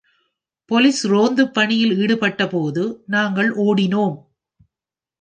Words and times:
Police 0.71 1.01
ரோந்து 1.07 1.43
பணியில் 1.49 1.93
ஈடுபட்டபோது 1.97 2.83
நாங்கள் 3.05 3.51
ஓடினோம். 3.57 4.17